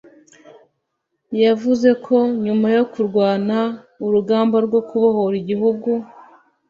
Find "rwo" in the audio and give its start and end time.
4.65-4.79